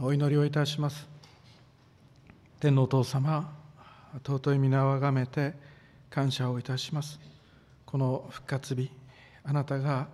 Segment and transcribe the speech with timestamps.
[0.00, 1.08] お祈りをいたします。
[2.60, 3.52] 天のお父様
[4.24, 5.54] 尊い皆をあがめて
[6.08, 7.18] 感謝をいたします。
[7.84, 8.92] この復活日
[9.42, 10.06] あなたが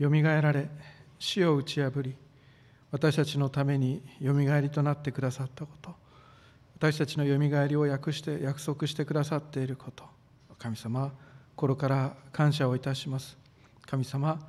[0.00, 0.68] よみがえられ
[1.20, 2.16] 死を打ち破り
[2.90, 5.94] 私たちのためによみがえりとなってくださったこと
[6.78, 10.02] 私たちのよみがえりを訳して約束してくださっていること
[10.58, 11.12] 神様
[11.54, 13.36] 心から感謝をいたします。
[13.86, 14.40] 神様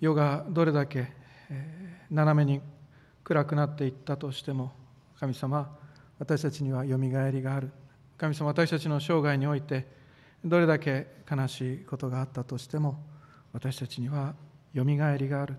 [0.00, 1.08] 世がどれだけ、
[2.10, 2.60] 斜めに
[3.28, 4.72] 暗くなっていったとしても
[5.20, 5.76] 神様
[6.18, 7.70] 私たちにはよみがえりがある。
[8.16, 9.86] 神様私たちの生涯において
[10.42, 12.98] どれだけ悲しいことがあったとしても
[13.52, 14.34] 私たちには
[14.72, 15.56] よみがえりがある。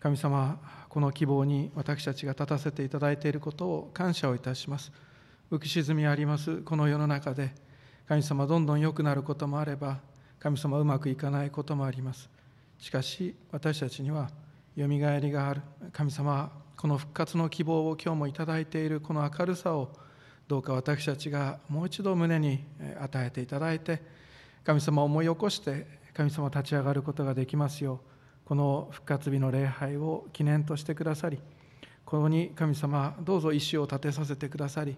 [0.00, 4.90] 神様この希望に私たちが立たせていただいていることを感謝をいたします。
[5.50, 7.54] 浮き沈みありますこの世の中で。
[8.08, 10.00] 神様どんどん良くなることもあれば
[10.38, 12.30] 神様うまくいかないこともあります。
[12.78, 14.30] しかし私たちには
[14.74, 15.60] よみがえりがある。
[15.92, 19.92] 神様この復活の希望を今日もいただいているこの明るさを
[20.48, 22.64] どうか私たちがもう一度胸に
[23.00, 24.02] 与えていただいて
[24.64, 28.00] 神様を思い起こして神様立ち上がることができますよ
[28.44, 31.38] うこの復活日の礼拝を記念としてくださり
[32.04, 34.96] ここに神様どうぞ石を立てさせてくださり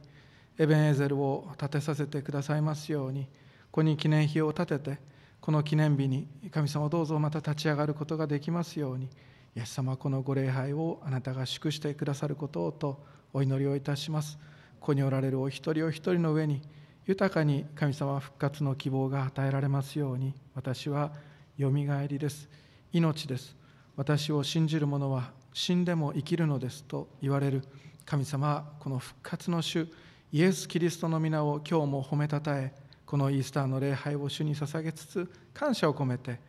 [0.59, 3.29] エベンエーゼルを立てさせてくださいますようにこ
[3.73, 4.99] こに記念碑を立てて
[5.39, 9.11] この記念日に神様どうぞまた立ち上がることができますように
[9.57, 14.37] イエス様このご礼拝をあなたが祝してくださることをとお祈りをいたします。
[14.81, 16.61] ここにおられるお一人お一人の上に
[17.07, 21.13] 豊かに神様復活の希望が与えられますように私は
[21.57, 22.49] よみがえりです。
[22.93, 23.57] 命です。
[23.97, 27.63] 私を信じる者は死んでも生きるのですと言われる。
[28.05, 29.89] 神様この復活の主
[30.33, 32.75] イエス・キリストの皆を今日も褒めたたえ
[33.07, 36.41] このイースターの礼拝を主に捧げつつ感謝を込めて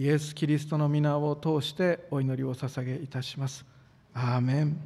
[0.00, 3.66] イエス・キリストの皆を通してお祈りを捧げいたします。
[4.14, 4.80] アーメン。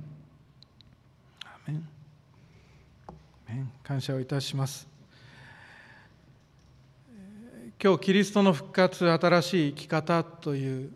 [1.44, 3.70] アーメン。
[3.84, 4.88] 感謝をいたします。
[7.80, 10.90] 今日、キリストの復活、新しい生き方という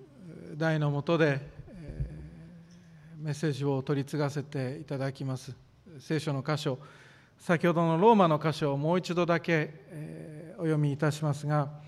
[0.56, 1.40] 題のもとで、
[3.20, 5.54] メッセージを取り継がせていただきます。
[6.00, 6.80] 聖書の箇所、
[7.38, 11.86] 先ほどのローマの箇所をもう一度だけお読みいたしますが、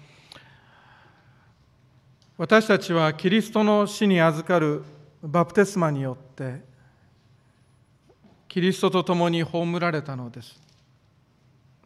[2.41, 4.83] 私たちはキリストの死に預かる
[5.23, 6.63] バプテスマによって
[8.49, 10.59] キリストと共に葬られたのです。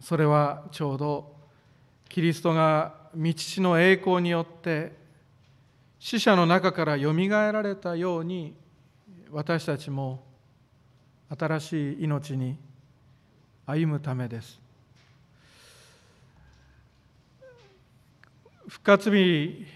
[0.01, 1.35] それはちょうど
[2.09, 4.93] キリストが道の栄光によって
[5.99, 8.55] 死者の中からよみがえられたように
[9.33, 10.23] 私たちも
[11.37, 12.57] 新しい命に
[13.67, 14.61] 歩むためです。
[18.69, 19.67] 復活日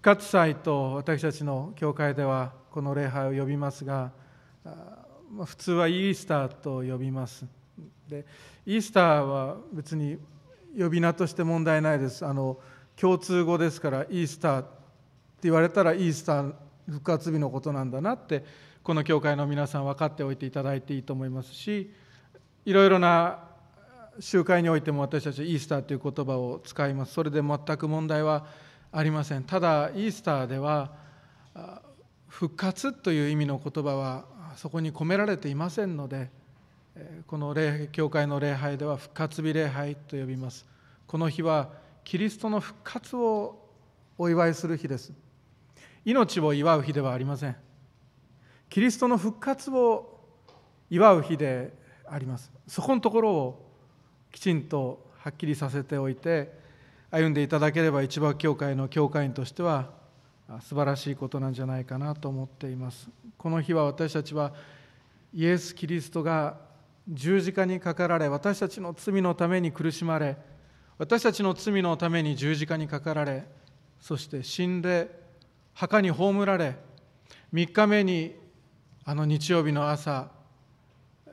[0.00, 4.10] 復活祭と私たちの教会ではこの礼拝を呼びますが
[5.44, 7.44] 普通はイースターと呼びます。
[8.08, 8.24] で
[8.64, 10.16] イースターは別に
[10.78, 12.24] 呼び名として問題ないです。
[12.24, 12.58] あの
[12.96, 14.70] 共通語ですからイースターって
[15.42, 16.54] 言われたらイースター
[16.86, 18.42] 復活日のことなんだなって
[18.82, 21.92] この教会の皆さん分かっておいていただいていいと思いますし
[22.64, 23.40] いろいろな
[24.18, 27.12] 集会においても私たちはイースターという言葉を使います。
[27.12, 28.46] それで全く問題は
[28.92, 29.44] ありません。
[29.44, 30.90] ただイースターでは
[32.28, 34.24] 復活という意味の言葉は
[34.56, 36.30] そこに込められていませんので
[37.26, 40.66] この礼教会の礼拝では復活日礼拝と呼びます。
[41.06, 41.70] この日は
[42.04, 43.68] キリストの復活を
[44.18, 45.12] お祝いする日です。
[46.04, 47.56] 命を祝う日ではありません。
[48.68, 50.18] キリストの復活を
[50.88, 51.72] 祝う日で
[52.06, 52.50] あります。
[52.66, 53.70] そこのところを
[54.32, 56.59] きちんとはっきりさせておいて
[57.10, 59.90] 歩んでいただければ一番教会の教会員としては
[60.60, 63.08] 素晴らしいことなんじゃないかなと思っています。
[63.36, 64.52] この日は私たちは
[65.32, 66.56] イエス・キリストが
[67.08, 70.36] 十字架にかかられ私たちの罪のために苦しまれ
[70.98, 73.44] 私たちの罪のために十字架にかかられ
[74.00, 75.08] そして死んで
[75.74, 76.76] 墓に葬られ
[77.52, 78.36] 3日目に
[79.04, 80.28] あの日曜日の朝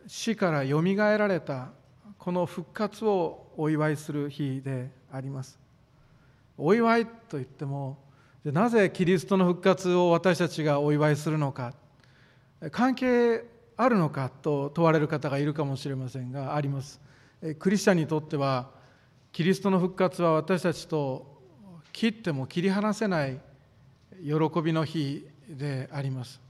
[0.08, 1.70] 死からよみがえられた
[2.18, 5.67] この復活をお祝いする日であります。
[6.58, 7.98] お祝いと言っても
[8.44, 11.74] なぜキリストの復活を私たちがお祝いするのか
[12.72, 13.44] 関係
[13.76, 17.00] あるのかと問われる方がいるかもしれませんがあります。
[17.60, 18.70] クリスチャンにとっては
[19.32, 21.38] キリストの復活は私たちと
[21.94, 23.40] 切っても切り離せない
[24.24, 26.42] 喜びの日であります。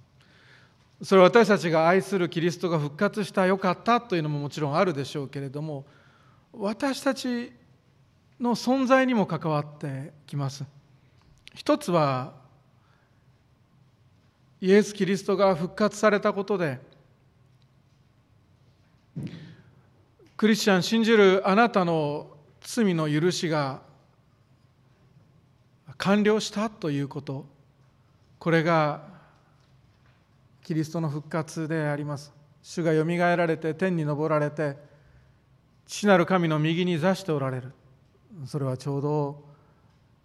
[1.01, 5.86] それは私たちが愛するキリストが復活したよかったというのももちろんあるでしょうけれども
[6.54, 7.51] 私たち
[8.39, 10.63] の存在にも関わってきます。
[11.54, 12.34] 一つは
[14.62, 16.80] イエス・キリストが復活されたことで
[20.36, 22.28] クリスチャン信じるあなたの
[22.62, 23.81] 罪の許しが
[25.98, 27.45] 完了したということ。
[28.38, 29.01] これが
[30.63, 32.31] キリストの復活であります。
[32.62, 34.78] 主がよみがえられて天に昇られて
[35.88, 37.72] 父なる神の右に座しておられる。
[38.45, 39.44] それはちょうど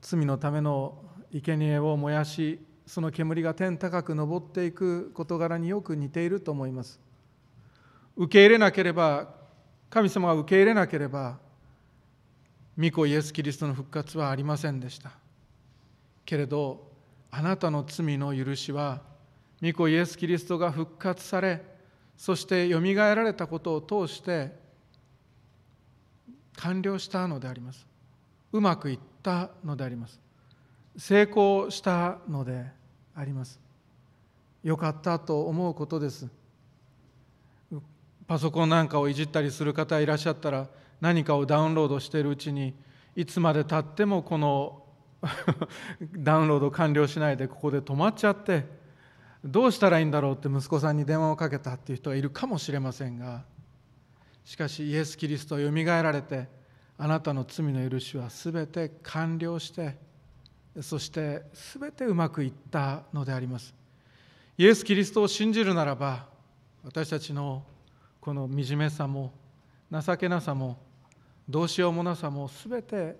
[0.00, 0.98] 罪のための
[1.32, 7.00] 生贄を燃やしその煙が天高く昇っていく事柄によく似ていると思います。
[8.16, 9.34] 受け入れなければ
[9.88, 11.38] 神様が受け入れなければ
[12.78, 15.12] 御子イエス・キリストの復活はありませんでした。
[16.24, 16.90] けれど
[17.30, 19.00] あなたの罪の許しは
[19.62, 21.62] 御子イエス・キリストが復活され
[22.16, 24.52] そしてよみがえられたことを通して
[26.56, 27.91] 完了したのであります。
[28.52, 30.20] うまくいったのであります。
[30.96, 32.66] 成功したので
[33.14, 33.58] あります。
[34.62, 36.28] よかったと思うことです。
[38.26, 40.68] パソコンなんかをいじったりする方いらっしゃったら
[41.00, 42.74] 何かをダウンロードしているうちに
[43.16, 44.84] いつまでたってもこの
[46.16, 48.64] ダウンロード完了しないでここで止まっちゃって
[49.44, 53.44] どうしたらいいんだろうって息子さんに電話をかけたっていう人がいるかもしれませんが
[54.44, 56.48] しかしイエス・キリストはよみがえられて
[57.02, 59.96] あなたの罪の許しはすべて完了して
[60.80, 63.74] そしてすべてうまくいったのであります。
[64.56, 66.26] イエス・キリストを信じるならば
[66.84, 67.64] 私たちの
[68.20, 69.32] この惨めさも
[69.90, 70.78] 情けなさも
[71.48, 73.16] どうしようもなさもすべて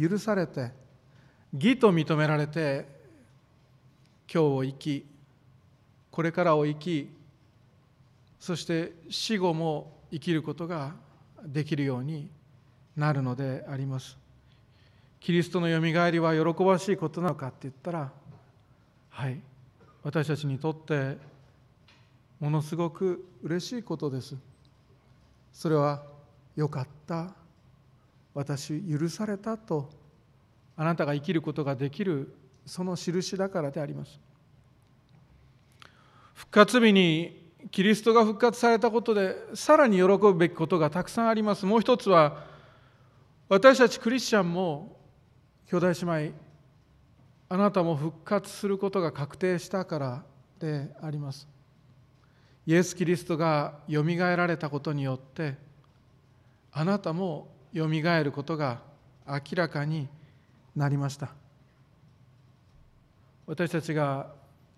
[0.00, 0.70] 許されて
[1.52, 2.86] 義と認められて
[4.32, 5.04] 今日を生き
[6.12, 7.10] これからを生き
[8.38, 10.94] そして死後も生きることが
[11.44, 12.30] できるように
[12.96, 14.16] なるのであります。
[15.20, 18.12] キリストのよみがえりは喜ばしいことなのかって言ったら
[19.10, 19.40] はい。
[20.02, 21.16] 私たちにとって
[22.38, 24.36] ものすごく嬉しいことです。
[25.52, 26.02] それは
[26.54, 27.34] よかった。
[28.34, 29.88] 私許されたと。
[30.76, 32.34] あなたが生きることができる
[32.66, 34.20] その印だからであります。
[36.34, 41.64] 復活日にキリストが復活されたことでさらに喜ぶべきことがたくさんあります。
[41.64, 42.45] もう一つは
[43.48, 44.96] 私たちクリスチャンも
[45.70, 46.34] 兄弟姉妹
[47.48, 50.24] あなたも復活することが確定したから
[50.58, 51.46] であります。
[52.66, 55.54] イエス・キリストがよみがえられたことによって
[56.72, 58.80] あなたもよみがえることが
[59.28, 60.08] 明らかに
[60.74, 61.30] なりました。
[63.46, 64.26] 私たちが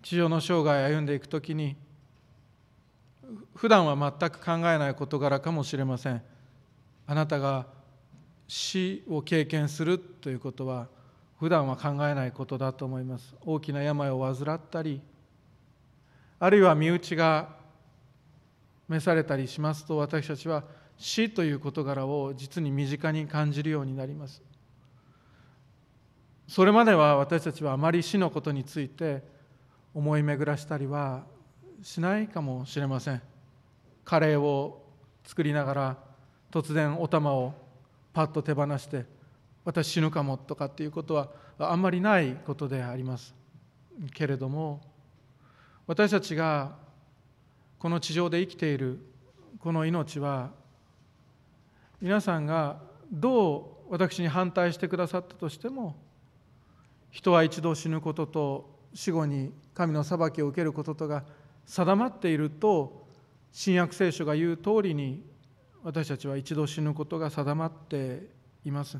[0.03, 1.75] 地上の生涯を歩んでいくときに
[3.55, 6.21] 普段は全く考えない事柄かもしれません。
[7.07, 7.78] あなたが
[8.49, 10.87] 死を経験するということは
[11.39, 13.35] 普段は考えないことだと思います。
[13.45, 15.01] 大きな病を患ったり
[16.39, 17.49] あるいは身内が
[18.87, 20.63] 召されたりしますと私たちは
[20.97, 24.41] 死という事柄を実に身近に感じるようになります。
[26.47, 29.21] それまでは私たちはあまり死のことについて
[29.93, 31.23] 思い巡らしたりは
[31.83, 33.21] しないかもしれません。
[34.03, 34.83] カレーを
[35.23, 35.97] 作りながら
[36.51, 37.68] 突然お玉を
[38.13, 39.05] パッと手放して
[39.65, 41.29] 私死ぬかもとかっていうことは
[41.59, 43.35] あんまりないことであります
[44.13, 44.81] けれども
[45.87, 46.75] 私たちが
[47.77, 48.99] この地上で生きている
[49.59, 50.51] この命は
[52.01, 52.77] 皆さんが
[53.11, 55.95] どう私に反対してくださったとしても
[57.11, 61.23] 人は一度死ぬことと死後に神の裁きを受けることとが
[61.65, 63.07] 定まっていると
[63.51, 65.23] 新約聖書が言う通りに
[65.83, 68.27] 私たちは一度死ぬことが定まって
[68.65, 68.97] います。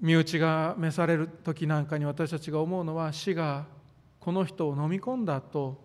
[0.00, 3.66] 身内が召される時なんかに私たちが思うのは死が
[4.20, 5.80] この人を飲み込んだと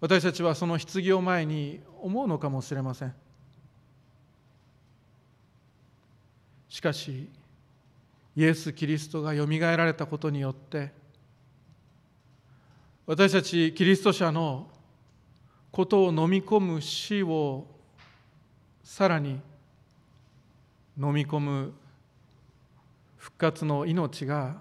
[0.00, 3.14] 私たちはその棺を前に思うのかもしれません。
[6.68, 7.28] しかし
[8.36, 10.92] イエス・キリストがよみがえられたことによって
[13.06, 14.68] 私たちキリスト者の
[15.70, 17.66] ことを飲み込む死を
[18.82, 19.40] さらに
[20.98, 21.72] 飲み込む
[23.16, 24.56] 復活の命が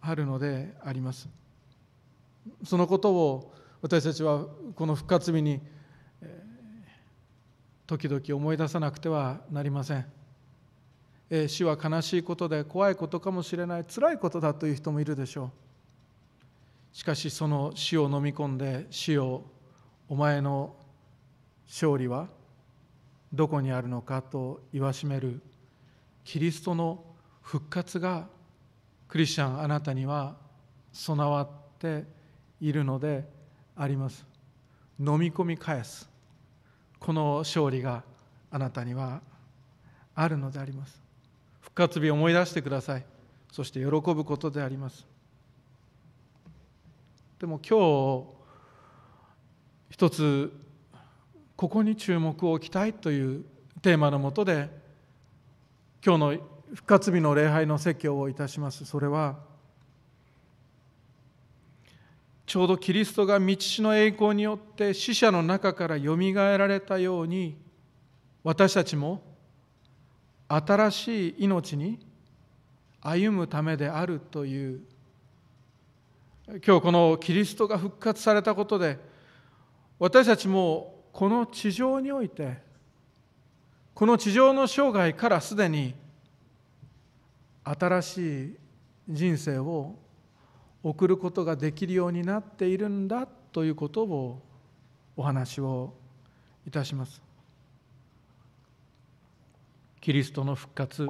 [0.00, 1.28] あるのであります。
[2.64, 5.60] そのことを私たちはこの復活日に
[7.86, 10.06] 時々思い出さなくてはなりません。
[11.48, 16.96] 死は悲しいことで怖いことかもしれない辛いことだという人もいるでしょう。
[16.96, 19.44] しかしその死を飲み込んで死を
[20.08, 20.74] お前の
[21.66, 22.28] 勝利は
[23.32, 25.40] どこにあるのかと言わしめる
[26.24, 27.02] キリストの
[27.42, 28.26] 復活が
[29.08, 30.36] クリスチャンあなたには
[30.92, 32.04] 備わって
[32.60, 33.28] いるので
[33.76, 34.26] あります。
[35.00, 36.08] 飲み込み返す。
[37.00, 38.04] この勝利が
[38.50, 39.20] あなたには
[40.14, 41.00] あるのであります。
[41.60, 43.04] 復活日を思い出してください。
[43.50, 45.06] そして喜ぶことであります。
[47.38, 47.78] でも今
[48.22, 48.33] 日
[49.94, 50.52] 一つ
[51.54, 53.44] ここに注目を置きたいという
[53.80, 54.68] テーマのもとで
[56.04, 56.30] 今日の
[56.74, 58.84] 復活日の礼拝の説教をいたします。
[58.86, 59.36] それは
[62.44, 67.56] ちょうどキリストが道の栄光によって死者の中からよみがえられたように
[68.42, 69.22] 私たちも
[70.48, 72.04] 新しい命に
[73.00, 74.80] 歩むためであるという
[76.48, 79.13] 今日このキリストが復活されたことで
[79.98, 82.58] 私たちもこの地上において
[83.94, 85.94] この地上の生涯からすでに
[87.62, 88.56] 新しい
[89.08, 89.94] 人生を
[90.82, 94.42] 送ることができるようになっているんだということを
[95.16, 95.94] お話を
[96.66, 97.22] いたします。
[100.04, 101.08] キリストの復活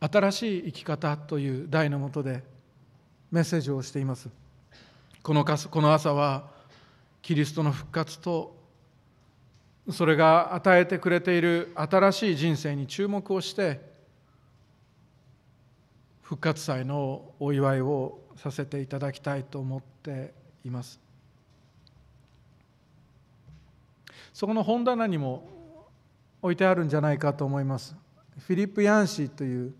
[0.00, 2.42] 新しい生き方という題のもとで
[3.30, 4.28] メッセージをしています
[5.22, 6.51] このこの朝は
[7.22, 8.56] キリストの復活と
[9.90, 13.80] それが与えてくれている新しい人生に注目をして
[16.22, 20.32] 復活祭のお祝いをさせていただきたいと思って
[20.64, 21.00] います。
[24.32, 25.48] そこの本棚にも
[26.40, 27.94] 置いてあるんじゃないかと思います。
[28.38, 29.74] フィリップ・ヤンシーという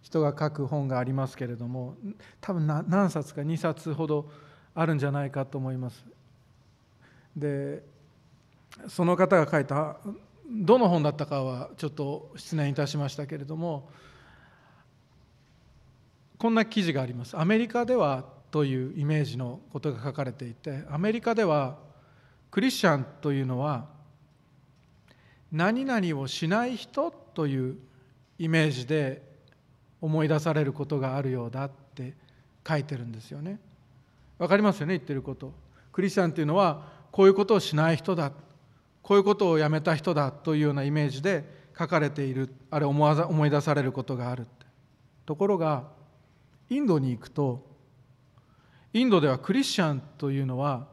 [0.00, 1.96] 人が書く本がありますけれども
[2.40, 4.30] 多分何冊か2冊ほど
[4.74, 6.04] あるんじゃないかと思います。
[7.40, 7.82] で
[8.88, 9.96] その方が書いた
[10.48, 13.88] どの本だったかはちょっと失念いたしましたけれども
[16.38, 21.78] こんな記事がありますアメリカではというイメージのことが書かれていてアメリカでは
[22.50, 23.86] クリスチャンというのは
[25.52, 27.76] 何々をしない人という
[28.38, 29.22] イメージで
[30.00, 32.14] 思い出されることがあるようだって
[32.66, 33.58] 書いてるんですよね。
[34.38, 35.52] わかりますよね言ってること。
[35.92, 38.32] クリスチャンっていうのはこういうことをしない人だ。
[39.02, 41.44] こういうことをやめた人だというようなイメージで
[41.78, 42.54] 書かれている。
[42.70, 44.46] あれ思わ思い出されることがある
[45.26, 45.84] ところが
[46.68, 47.64] インドに行くと
[48.92, 50.88] インドではクリスチャンというのは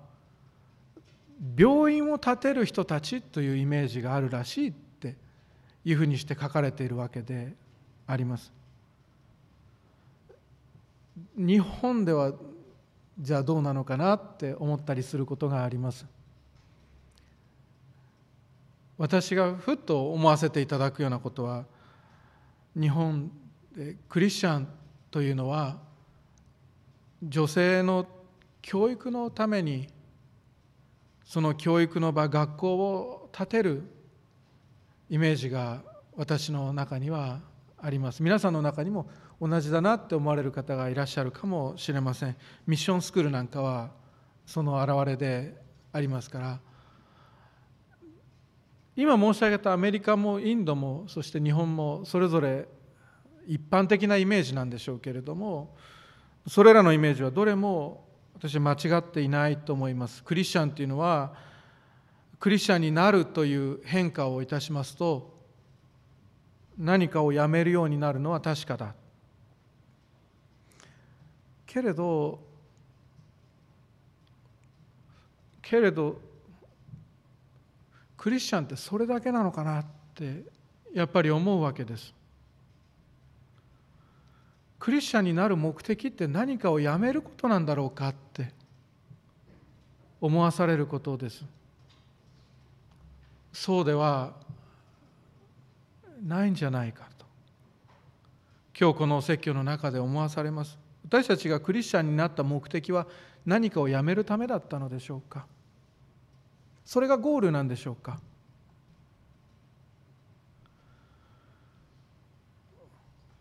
[1.57, 5.15] 病院を建てる人たちというイメージがあるらしいって
[5.85, 7.53] いうふうにして書かれているわけで
[8.05, 8.51] あります。
[11.35, 12.33] 日本では
[13.19, 16.05] じゃあどうなのかなって思ったりすることがあります。
[18.97, 21.65] 私がふっと思わせていただくようなことは
[22.79, 23.31] 日本
[23.75, 24.67] でクリスチャン
[25.11, 25.77] というのは
[27.21, 28.07] 女性の
[28.61, 29.87] 教育のために
[31.23, 33.83] その教育の場学校を建てる
[35.09, 35.81] イメージが
[36.15, 37.39] 私の中には
[37.79, 39.07] あります皆さんの中にも
[39.39, 42.35] 同じだなって思われる方がいらっしゃるかもしれません。
[42.65, 43.91] ミッションスクールなんかは
[44.45, 45.55] その表れで
[45.93, 46.59] ありますから。
[48.95, 52.67] 今申し上げたアメリカもインドもそして日本もそれぞれ
[53.45, 55.75] 一般的なイメージなんでしょうけれども
[56.47, 60.23] それらのイメージはどれも私は間違っていないと思います。
[60.23, 61.33] クリスチャンというのは
[62.39, 65.37] クリスチャンになるという変化をいたしますと
[66.77, 68.95] 何かをやめるようになるのは確かだ。
[71.67, 72.39] けれど
[75.61, 76.19] けれど
[78.15, 80.43] クリスチャンってそれだけなのかなって
[80.93, 82.13] やっぱり思うわけです。
[84.79, 88.53] クリスチャンになる目的って何かをやめることなんだろうかって
[90.21, 91.43] 思わされることです。
[93.51, 94.33] そうでは
[96.23, 97.25] ないんじゃないかと。
[98.79, 100.77] 今日この説教の中で思わされます。
[101.09, 103.07] 私たちがクリスチャンになった目的は
[103.45, 105.45] 何かをやめるためだったのでしょうか？
[106.85, 108.19] それがゴールなんでしょうか？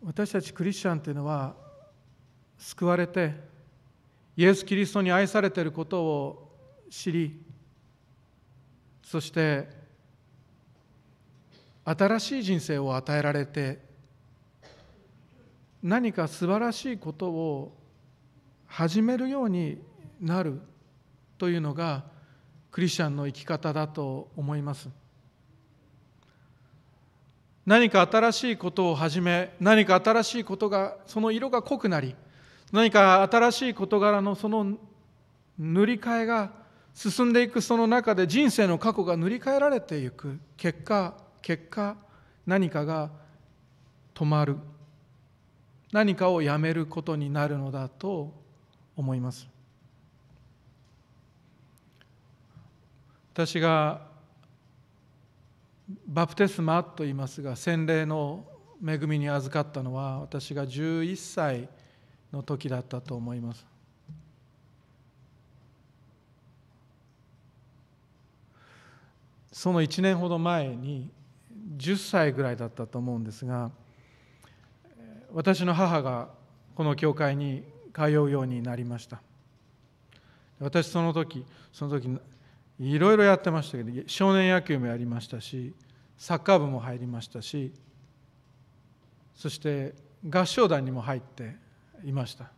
[0.05, 1.57] 私たちクリスチャンというのは
[2.57, 3.35] 救われて
[4.37, 6.53] イエス・キリストに愛されていることを
[6.89, 7.43] 知り
[9.03, 9.69] そして
[11.85, 13.86] 新しい人生を与えられて
[15.83, 17.77] 何か素晴らしいことを
[18.67, 19.79] 始めるように
[20.21, 20.61] なる
[21.39, 22.05] というのが
[22.71, 24.89] クリスチャンの生き方だと思います。
[27.65, 32.15] 何か新しいことを始め何か新しいことがその色が濃くなり
[32.71, 34.79] 何か新しい事柄のその
[35.59, 36.53] 塗り替えが
[36.95, 41.97] 進んでいくその中で人生の過去が塗り替えられていく結果結果
[42.47, 43.11] 何かが
[44.15, 44.57] 止まる
[45.97, 48.31] 何かをやめることになるのだと
[48.99, 49.49] 思います。
[53.33, 54.03] 私が
[56.07, 58.45] バプテスマと言いますが洗礼の
[58.87, 61.67] 恵みに預かったのは私が11歳
[62.31, 63.65] の時だったと思います。
[69.51, 71.09] その1年ほど前に
[71.79, 73.71] 10歳ぐらいだったと思うんですが
[75.37, 76.31] 私の母が
[76.75, 77.63] この教会に
[77.93, 79.21] 通うようになりました。
[80.59, 82.09] 私その時その時
[82.81, 85.75] いろいろやってましたけど少年野球もやりましたし
[86.17, 87.71] サッカー部も入りましたし
[89.35, 89.93] そして
[90.27, 91.55] 合唱団にも入って
[92.03, 92.51] いました。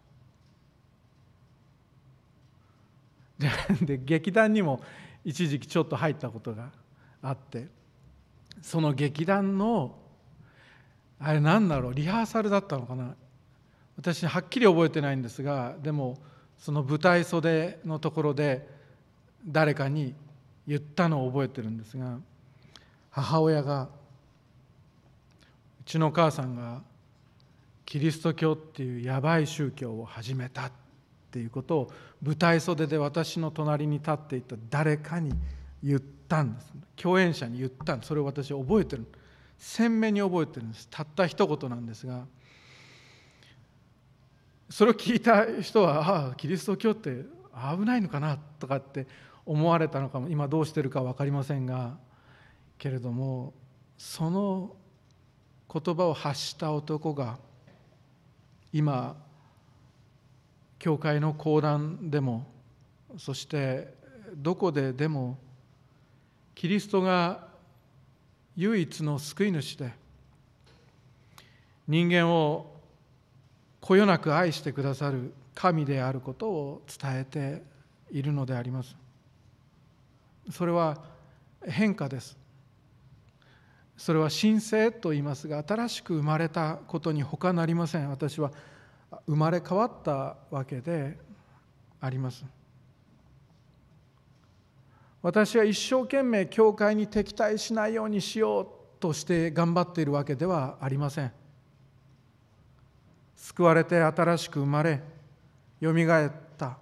[3.83, 4.81] で劇団にも
[5.25, 6.71] 一時期ちょっと入ったことが
[7.23, 7.67] あって
[8.63, 9.97] その劇団の
[11.21, 11.95] あれ何だろう？
[11.95, 13.15] リハーサルだったのかな？
[13.97, 16.19] 私はっきり覚えてないんですがでも
[16.59, 18.69] その舞台袖のところで
[19.47, 20.15] 誰かに
[20.67, 22.19] 言ったのを覚えてるんですが
[23.11, 23.89] 母親が
[25.81, 26.83] うちの母さんが
[27.87, 30.73] キリスト教っていうやばい宗教を始めたっ
[31.31, 35.33] ていうことを舞台袖で私の隣に立っていた誰かに
[35.83, 36.73] 言ったんです。
[36.97, 39.07] 共演者に言ったそれを私覚えてる
[39.59, 40.89] 鮮明に覚えてるんです。
[40.91, 42.25] たった一言なんですが
[44.71, 47.25] それを聞いた人はああキリスト教って
[47.77, 49.07] 危ないのかなとかって
[49.45, 51.97] 思われたのかも今どうしてるか分かりませんが
[52.77, 53.55] けれども
[53.97, 54.77] その
[55.73, 57.39] 言葉を発した男が
[58.73, 59.17] 今
[60.79, 62.47] 教会の講談でも
[63.17, 63.95] そして
[64.37, 65.39] どこででも
[66.55, 67.48] キリストが
[68.59, 69.93] 唯一の救い主で
[71.87, 72.75] 人間を
[73.81, 77.63] こよなく愛してくださる神であることを伝えて
[78.11, 78.97] いるのであります。
[80.51, 80.99] それは
[81.65, 82.37] 変化です。
[83.97, 88.11] それは神聖と言いますが新しく生まれたことに他なりません。
[88.11, 88.51] 私は
[89.27, 91.17] 生まれ変わったわけで
[92.01, 92.45] あります。
[95.21, 101.33] 私は一生懸命教会に敵対しないようにしようとして頑張っているわけではありません。
[103.37, 105.01] 救われて新しく生まれ
[105.81, 106.79] よみがえった。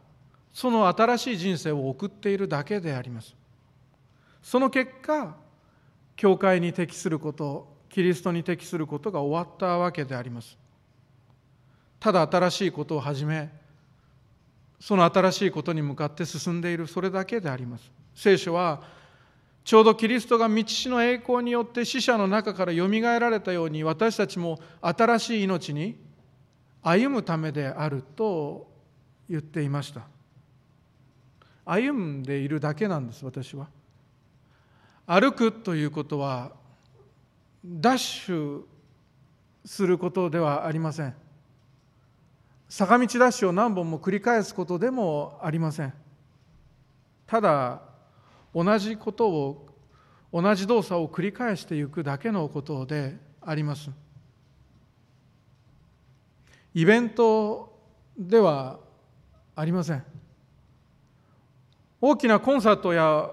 [0.53, 3.35] その新しい人生を送っているだけであります。
[4.43, 5.35] その結果
[6.15, 10.59] 教会に適することキリストに適することが終わったわけであります。
[11.99, 13.51] ただ新しいことを始め
[14.79, 17.96] その新しいことに向かって進んでいるそれだけであります。
[18.17, 18.83] 聖書は
[19.63, 25.97] ちょうどキリストが道死の栄光によって死者の中からよみがえられたように私たちも新しい命に
[26.83, 28.69] 歩むためであると
[29.29, 30.03] 言っていました。
[31.65, 33.69] 歩んでいるだけなんです私は。
[35.05, 36.53] 歩くということは
[37.65, 38.63] ダッシュ
[39.65, 41.15] することではありません。
[42.69, 45.93] 坂道ダッシュを何本も繰り返すことでもありません。
[47.27, 47.86] ただ
[48.57, 49.67] 同じことを
[50.33, 53.91] 同じ動作を繰り返していくだけのことであります。
[56.73, 57.79] イベント
[58.19, 58.79] では
[59.55, 60.03] ありません。
[62.01, 63.31] 大きなコンサートや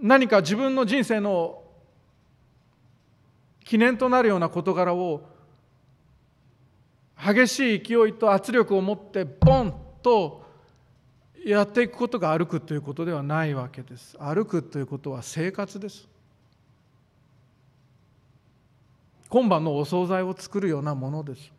[0.00, 1.64] 何か自分の人生の
[3.64, 5.22] 記念となるような事柄を
[7.20, 10.47] 激しい勢いと圧力を持ってボンと
[11.50, 14.18] やっていくことが歩くということではないわけです。
[14.18, 16.06] 歩くということは生活です。
[19.30, 21.50] 今晩のお惣菜を作るようなものです。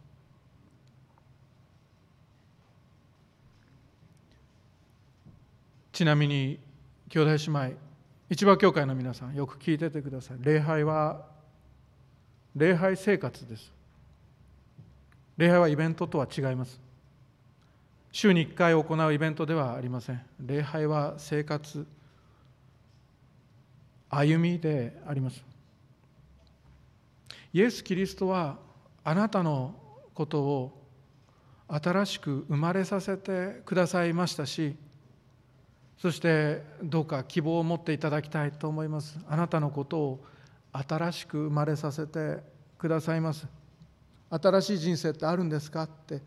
[5.92, 6.60] ちなみに
[7.10, 7.78] 兄弟姉妹
[8.30, 10.38] 市場教会の皆さんよく聞いててください。
[10.42, 11.26] 礼拝は
[12.56, 13.74] 礼拝生活です。
[15.36, 16.89] 礼拝はイベントとは違います。
[18.12, 20.22] 週に1回行うイベントではありません。
[20.40, 21.86] 礼拝は生活
[24.10, 25.44] 歩みであります。
[27.54, 28.58] イエス・キリストは
[29.04, 29.76] あなたの
[30.14, 30.80] ことを
[31.68, 34.76] 新しく生まれさせてくださいましたし
[36.00, 39.20] そしてどうか希望を持っていただきたいと思います。
[39.28, 40.26] あなたのことを
[40.72, 42.38] 新しく生まれさせて
[42.78, 43.48] くださいます。
[44.30, 46.22] 新しい人生ってあるんですかって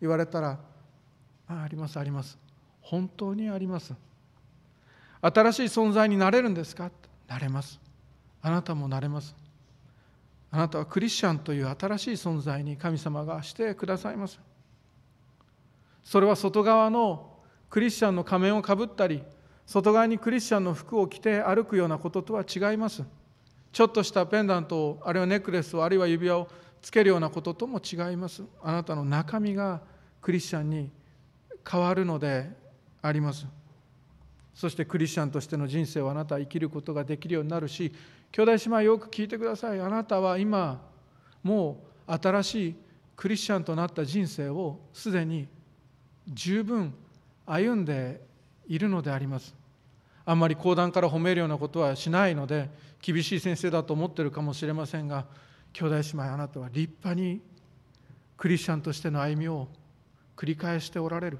[0.00, 0.58] 言われたら
[1.48, 2.38] あありますあります。
[2.80, 3.94] 本当にあります。
[5.20, 6.90] 新しい存在になれるんですか？
[7.26, 7.80] なれます。
[8.42, 9.34] あなたもなれます。
[10.50, 14.38] あなたはクリスチャンという新しい存在に神様がしてくださいます。
[16.02, 17.38] それは外側の
[17.70, 19.22] クリスチャンの仮面をかぶったり
[19.66, 23.02] 外側にクリスチャンの服を着て歩くようなこととは違います。
[23.72, 26.48] ちょっとしたペンダントをあるいはネックレスをあるいは指輪を
[26.80, 28.44] つけるようなこととも違います。
[28.62, 29.80] あなたの中身が
[30.20, 30.90] クリスチャンに
[31.68, 32.50] 変わるので
[33.02, 33.46] あります。
[34.54, 37.92] そしてクリスチャンとしての人生をあなたは生きることができるようになるし
[38.30, 39.80] 兄弟姉妹よく聞いてください。
[39.80, 40.80] あなたは今
[41.42, 42.74] もう新しい
[43.16, 45.48] クリスチャンとなった人生をすでに
[46.28, 46.94] 十分
[47.46, 48.20] 歩んで
[48.66, 49.54] いるのであります。
[50.26, 52.70] あんまり講談から褒めるようなことはしないので
[53.02, 55.26] 厳しい先生だと思ってるかもしれませんが
[55.74, 57.42] 兄弟姉妹あなたは立派に
[58.36, 59.68] クリスチャンとしての歩みを
[60.36, 61.38] 繰り返しておられる。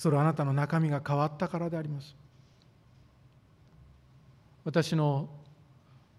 [0.00, 2.16] それはあなたの中身が変わったからであります。
[4.64, 5.28] 私の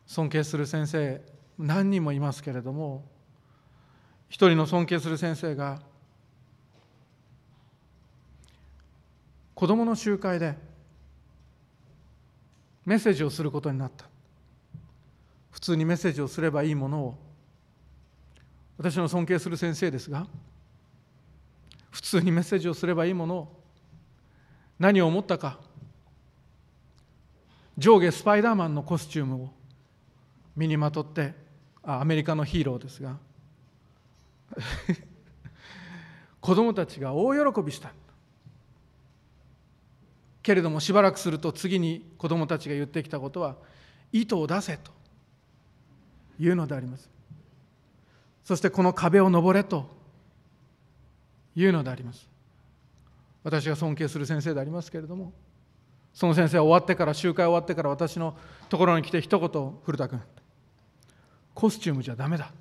[0.05, 1.19] 尊敬する先生
[1.57, 3.03] 何人もいますけれども
[4.29, 5.81] 一人の尊敬する先生が
[9.55, 10.55] 子どもの集会で
[12.85, 14.05] メッセージをすることになった。
[15.49, 17.17] 普通にメッセージをすればいいものを
[18.77, 20.27] 私の尊敬する先生ですが
[21.89, 23.60] 普通にメッセージをすればいいものを
[24.81, 25.59] 何を思ったか。
[27.77, 29.49] 上下スパイダーマンのコスチュームを
[30.55, 31.35] 身にまとって
[31.83, 33.19] アメリカのヒーローですが。
[36.41, 37.93] 子供たちが大喜びした。
[40.41, 43.57] けれどもしばらくすると次に子供たちが言ってきたことは
[44.11, 44.91] 糸を出せと
[46.39, 47.07] いうのであります。
[48.43, 49.87] そしてこの壁を登れと
[51.55, 52.30] いうのであります。
[53.43, 55.33] 私が尊敬する先生でありますけれども
[56.13, 58.35] その先生は終わってから集会終わってから私の
[58.69, 60.21] ところに来て一言古田君
[61.53, 62.51] コスチュームじゃダメだ。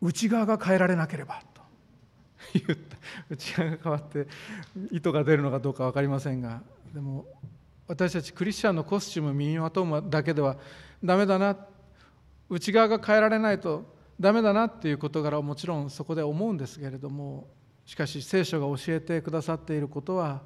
[0.00, 1.62] 内側が変えられなければと。
[2.54, 2.96] 言った
[3.28, 4.28] 内側が変わって
[4.92, 6.62] 意図が出るのかどうか分かりませんが
[6.94, 7.26] でも
[7.88, 10.56] 私たちクリスチャンのコスチューム身にまとうだけでは
[11.04, 11.56] ダメだな。
[12.50, 13.84] 内側が変えられないと
[14.18, 17.46] ダメだなっていう事柄はもちろんそこで思うんですけれども
[17.88, 20.42] しかし聖書が教えてくださっていることは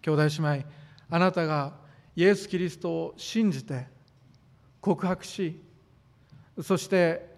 [0.00, 0.64] 兄弟姉妹
[1.10, 1.74] あなたが
[2.16, 3.86] イエス・キリストを信じて
[4.80, 5.60] 告白し
[6.62, 7.36] そして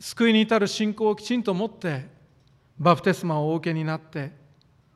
[0.00, 2.06] 救いに至る信仰をきちんと持って
[2.78, 4.32] バプテスマをお受けになって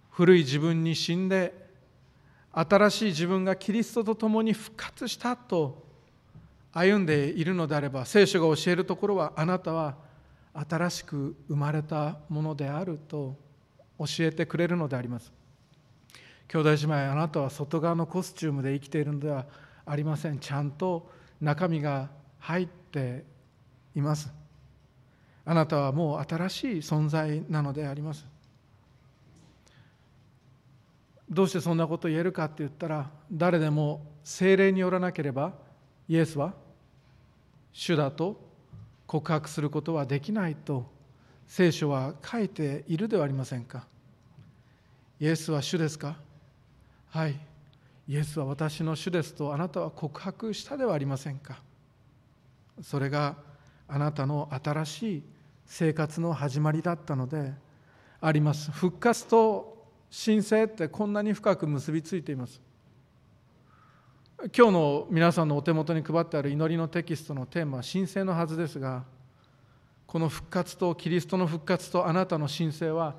[0.08, 1.52] 古い自分に死んで
[2.50, 5.84] 新しい自分がキリストと共に復活したと
[6.72, 9.94] 歩んでいるのであれば聖書が教えるところはあなたは
[10.54, 13.46] 新しく生まれたものであると。
[13.98, 15.32] 教えてくれるのであります。
[16.48, 19.46] 兄弟姉妹あなたは外側のコスチュームで生きているのでは
[19.84, 20.38] ありません。
[20.38, 22.08] ちゃんと中身が
[22.38, 23.24] 入って
[23.94, 24.32] います。
[25.44, 28.26] あなたはもう新しい存在なのであります。
[31.30, 35.52] どうしてそんなことを言えるかって言ったら誰でも精霊によらなければ
[36.08, 36.54] イエスは
[37.72, 38.40] 主だと
[39.06, 40.86] 告白することはできないと
[41.48, 43.86] 聖書は書いているではありませんか？
[45.18, 46.16] イエスは主ですか？
[47.08, 47.34] はい。
[48.06, 51.58] イエスは私の主ですとあなたは告白したではありませんか？
[52.82, 53.34] それが
[53.88, 55.22] あなたの新しい
[55.64, 57.52] 生活の始まりだったので
[58.20, 58.70] あります。
[58.70, 59.86] 復活と
[60.26, 62.60] 神聖ってこんなに深く結びついています。
[64.56, 69.02] 今日の皆さんのお手元に配ってある祈りのテキストのテーマは神聖のはずですが
[70.08, 73.14] この復活とキリストの復活とあなたの神聖は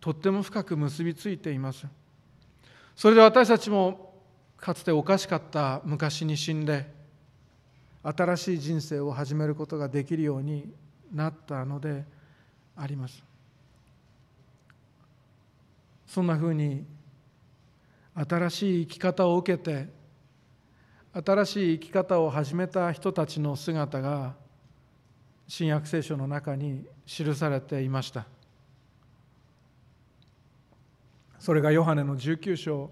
[0.00, 1.86] とっても深く結びついています。
[2.96, 4.12] それで私たちも
[4.56, 6.92] かつておかしかった昔に死んで
[8.02, 10.74] 新しい人生を始めることができるように
[11.12, 12.04] なったので
[12.76, 13.22] あります。
[16.08, 16.84] そんなふうに
[18.12, 19.88] 新しい生き方を受けて
[21.12, 24.34] 新しい生き方を始めた人たちの姿が
[25.46, 28.26] 新約聖書の中に記されていました。
[31.38, 32.90] それがヨハネの19章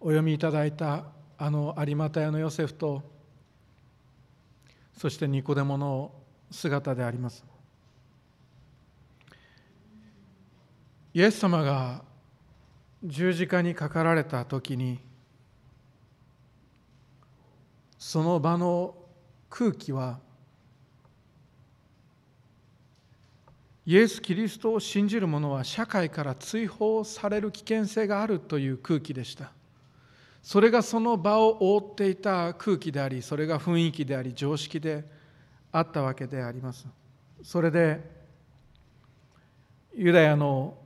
[0.00, 1.04] お読みいただいた
[1.36, 3.02] あの有股屋のヨセフと
[4.96, 6.10] そしてニコデモの
[6.50, 7.44] 姿であります。
[11.12, 12.02] イエス様が
[13.02, 15.00] 十字架にかかられた時に
[17.98, 18.94] その場の
[19.48, 20.18] 空気は
[23.86, 29.52] イエス・キリストを信じる者は社会から追放される危険性があるという空気でした。
[30.42, 35.04] それがその場を覆っていた空気でありそれが雰囲気であり常識で
[35.70, 36.86] あったわけであります。
[37.42, 38.00] それで
[39.94, 40.76] ユダヤの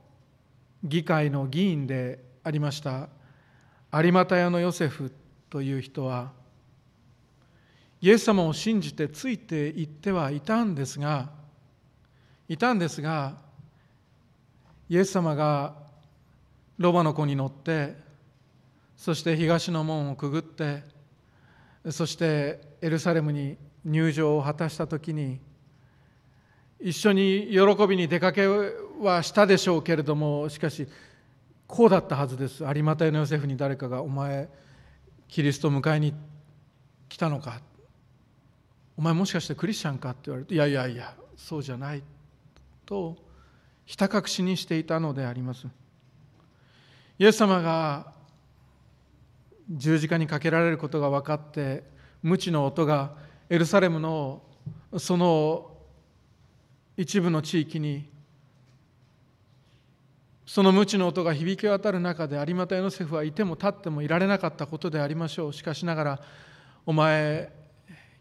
[0.83, 3.09] 議会の議員でありました
[3.93, 5.11] 有股屋のヨセフ
[5.49, 6.31] という人は
[8.01, 11.29] イエス様を信じてついていってはいたんですが
[12.47, 13.37] いたんですが
[14.89, 15.73] イエス様が
[16.77, 17.95] ロバの子に乗って
[18.95, 20.83] そして東の門をくぐって
[21.89, 25.39] そしてエルサレムに入場を果たした時に
[26.79, 30.87] 一緒に喜びに出かけはしたでしょうけれどもしかし
[31.67, 34.49] こうだったはずです有股のヨセフに誰かが「お前
[35.27, 36.13] キリスト迎えに
[37.09, 37.59] 来たのか?」
[38.97, 42.03] 「お前もしかしてクリスチャンか?」って言われて「いやいやいやそうじゃない」
[42.85, 43.17] と
[43.85, 45.67] ひた隠しにしていたのであります。
[47.17, 48.13] イエス様が
[49.69, 51.83] 十字架にかけられることが分かって
[52.21, 53.13] 無知の音が
[53.49, 54.41] エルサレムの
[54.97, 55.71] その
[56.97, 58.09] 一部の地域に
[60.45, 65.53] その無知の音が響き渡る中で有股ヨセフはいても立ってもいられなかったことでありましょう。
[65.53, 66.21] しかしながら
[66.85, 67.51] お前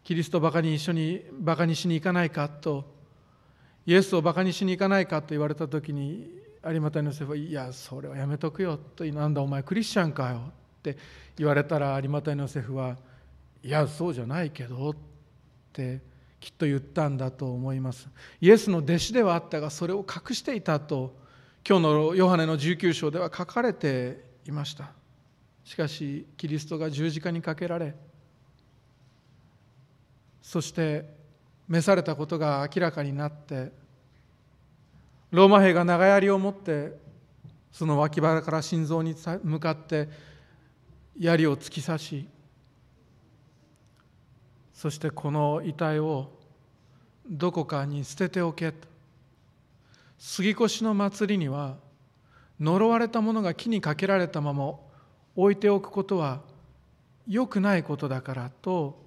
[0.03, 2.94] キリストバカに一緒にバカにしに行かないかと
[3.87, 6.31] イエスをバカにしに行かないかと言われた時に
[6.67, 10.97] 有股ヨセフはいやそれはやめとくよとなんだお前クリスチャンかよって
[11.37, 12.97] 言われたら有股ヨセフは
[13.63, 14.95] いやそうじゃないけどっ
[15.73, 16.01] て
[16.41, 18.07] きっと言ったんだと思います。
[18.41, 21.17] イエスの弟子ではあったがそれを隠していたと
[21.67, 24.93] 今日のヨハネの19章では書かれていました。
[25.65, 27.95] しかしキリストが十字架にかけられ
[30.43, 31.09] そして
[31.69, 33.73] 召されたことが明らかになって
[35.31, 36.93] ローマ兵が長槍を持って
[37.73, 40.09] その脇腹から心臓に向かって
[41.19, 42.29] 槍を突き刺し
[44.73, 46.31] そしてこの遺体を
[47.29, 48.89] どこかに捨てておけと。
[50.19, 51.77] 杉越の祭りには
[52.61, 54.75] 呪われたものが木にかけられたまま
[55.37, 56.41] 置いておくことは
[57.27, 59.04] 良くないことだからと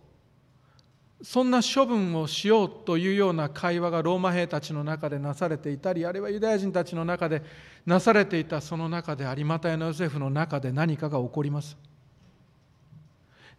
[1.22, 7.42] そんな処分をしようというような会話がローマ兵たちの中でなされていたりあるいはユダヤ人たちの中で
[7.86, 11.76] なされていたその中で有股屋のヨセフの中で何かが起こります。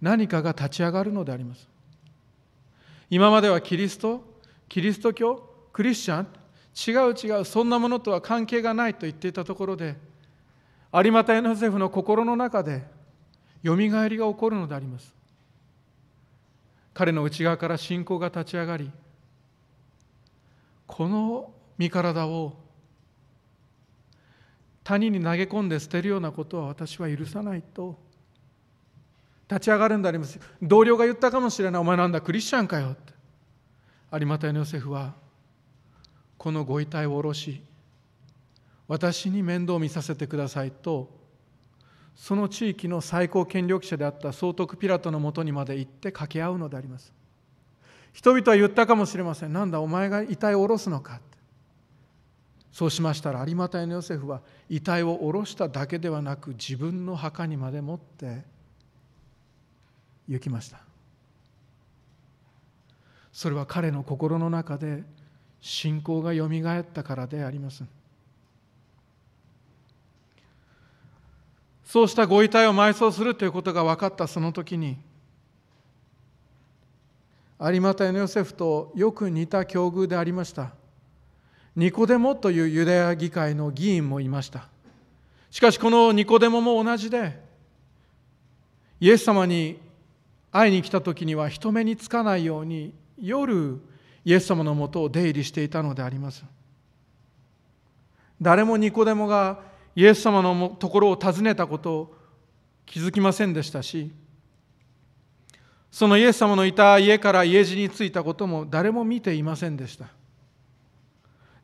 [0.01, 1.69] 何かが立ち上がるのであります。
[3.11, 4.23] 今まではキリスト
[4.69, 5.43] キリスト教
[5.73, 6.29] クリスチャン
[6.77, 9.97] 違う違うそんなものとは関係がないと言っていたところで
[10.93, 12.85] 有股屋のヨセフの心の中で
[13.63, 15.18] よみがえりが起こるのであります。
[16.99, 18.91] 彼の内側から信仰が立ち上がり
[20.85, 22.57] この身体を
[24.83, 27.97] 谷に投げ込んで捨てるようなことは私は許さないと。
[29.49, 30.41] 立ち上がるんであります。
[30.61, 31.81] 同僚が言ったかもしれない。
[31.81, 33.13] お前なんだクリスチャンかよって。
[34.13, 35.15] 有股屋のヨセフは
[36.37, 37.63] このご遺体を下ろし
[38.89, 41.18] 私に面倒を見させてくださいと
[42.19, 47.13] その地域の最高権力者であった総督ピラトのもとにまで行って掛け合うのであります。
[48.13, 49.53] 人々は言ったかもしれません。
[49.53, 51.21] なんだお前が遺体を下ろすのか。
[52.73, 58.43] そうしましたら有股屋のヨセフは遺体を下ろしただけではなく自分の墓にまで持って
[60.27, 60.81] 行きました。
[63.33, 65.05] それは彼の心の中で
[65.61, 67.85] 信仰がよみがえったからであります。
[71.89, 74.99] そうしたご遺体を埋葬するということが分かったその時に
[77.59, 80.71] 有股屋のヨセフとよく似た境遇でありました。
[81.75, 84.69] ニコデモというユダヤ議会の議員もいました。
[85.51, 87.41] しかしこのニコデモも同じで
[89.01, 89.81] イエス様に
[90.53, 93.81] 会いに来た時には人目につかないように夜
[94.27, 96.45] イエス様のもとを出入りしていたのであります。
[98.43, 99.68] 誰もニコデモが
[99.99, 102.15] イエス様のところを訪ねたことを
[102.87, 104.13] 気づきませんでしたし
[105.91, 110.07] そのイエス様のいた家から家路に着いたことも誰も見ていませんでした。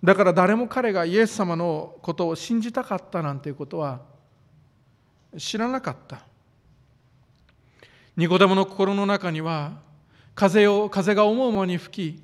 [0.03, 4.01] だから誰も彼がイエス様のことを信じたかったなんていうことは
[5.39, 6.27] 知らなかった。
[8.17, 9.75] ニコデモの心の中には
[10.35, 12.23] 風を風が思うままに吹き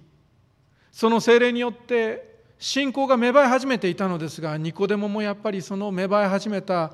[0.90, 2.29] その精霊によって
[2.62, 6.92] 信仰が芽生え始めていたのですがニコデモもやっぱりその芽生え始めた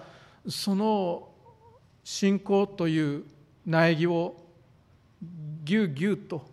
[0.48, 1.28] その
[2.04, 3.24] 信仰という
[3.66, 4.36] 苗木を
[5.64, 6.46] ぎゅうぎゅうと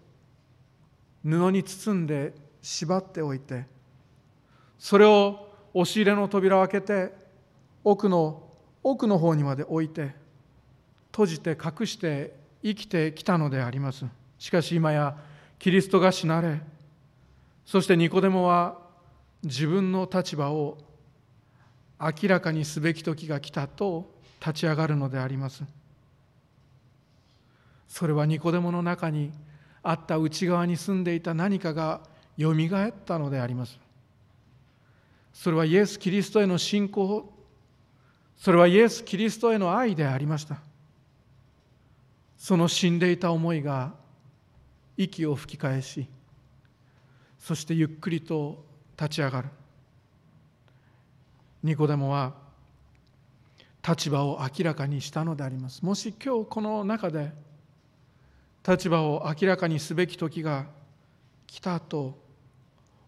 [1.24, 3.66] 布に包んで縛っておいて
[4.80, 7.14] それを押し入れの扉を開けて
[7.84, 8.42] 奥の
[8.82, 10.16] 奥の方にまで置いて
[11.12, 14.06] 閉じて隠して生きてきたのであります。
[14.40, 15.16] しかし今や
[15.60, 16.60] キリストが死なれ
[17.64, 18.83] そしてニコデモは
[19.44, 20.78] 自分の立場を
[22.00, 25.64] 明らかにすべき時が来たと立ち上がるのであります。
[27.88, 29.32] それはニコデモの中に
[29.84, 32.02] あった内側に住んでいた何かが
[32.38, 33.78] よみがえったのであります。
[35.34, 37.32] それはイエス・キリストへの信仰
[38.38, 40.58] それはイエス・キリストへの愛でありました。
[42.38, 43.94] その死んでいた思いが
[44.98, 46.08] 息を吹き返し
[47.40, 48.66] そしてゆっくりと
[49.00, 49.50] 立ち上がる。
[51.64, 52.34] ニコデモは
[53.88, 55.84] 立場を明らかにしたのであります。
[55.84, 57.32] もし今日この中で
[58.68, 60.68] 立場を明らかにすべき時が
[61.48, 62.18] 来たと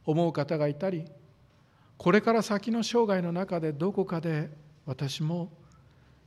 [0.05, 1.05] 思う方がいたり
[1.97, 4.49] これから先の生涯の中でどこかで
[4.85, 5.49] 私も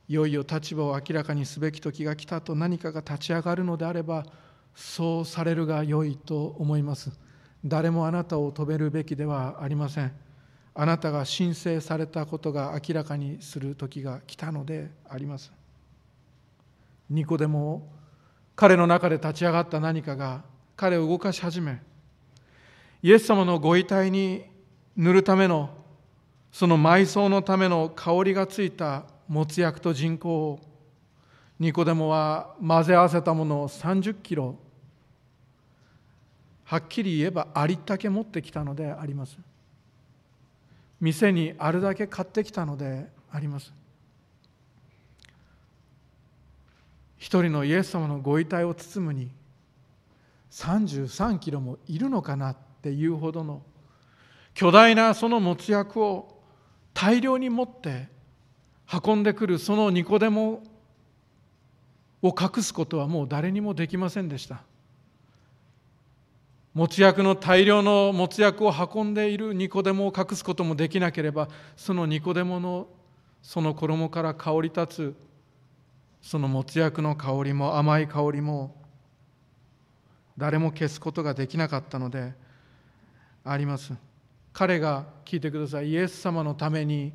[0.07, 4.25] いよいよ立場を明らかにすべき時が来たと何かが立ち上がるのであれば
[4.75, 7.11] そうされるが良いと思います。
[7.63, 10.11] 誰もあなたを止めるべきではありません。
[10.73, 15.51] あなたが申請されたことが明らかにする時が来たのであります。
[17.09, 17.87] ニコデモ
[18.55, 20.43] 彼の中で立ち上がった何かが
[20.75, 21.81] 彼を動かし始め
[23.01, 24.43] イエス様のご遺体に
[24.95, 25.69] 塗るための
[26.51, 30.59] その埋葬のための香りがついたもつ薬と人工を
[31.59, 34.55] ニコデモは混ぜ合わせたものを30キロ
[36.69, 39.39] はっきり言えばありったけ持ってきたのであります。
[41.01, 43.73] 店にあるだけ買ってきたのであります。
[47.17, 49.31] 一人のイエス様のご遺体を包むに
[50.51, 53.63] 33キロもいるのかなっていうほどの
[54.53, 56.39] 巨大なその持つ薬を
[56.93, 58.09] 大量に持って
[59.03, 60.61] 運んでくるそのニコデモ
[62.21, 64.68] を隠すことはもう誰にもできませんでした。
[66.73, 72.87] 持つ薬の大量の持つ薬を運んでいるニコデモを隠すこともできなければそのニコデモの
[73.41, 75.15] その衣から香り立つ
[76.21, 78.75] その持つ薬の香りも甘い香りも
[80.37, 82.33] 誰も消すことができなかったので
[83.43, 83.93] あります。
[84.53, 85.89] 彼が聞いてください。
[85.89, 87.13] イエス様のために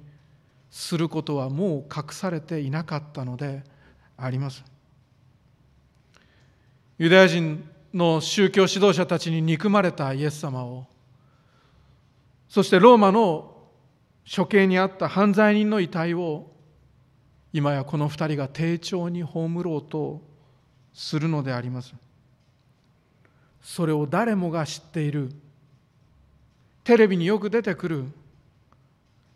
[0.70, 3.62] することはもう隠されていなかったので
[4.16, 4.64] あります。
[6.98, 10.86] ユダヤ人の宗教指導者たちに憎まれたイエス様を
[12.48, 13.54] そしてローマの
[14.32, 16.50] 処刑にあった犯罪人の遺体を
[17.52, 20.20] 今やこの二人が丁重に葬ろうと
[20.92, 21.94] するのであります。
[23.62, 25.30] それを誰もが知っている。
[26.84, 28.04] テレビによく出てくる。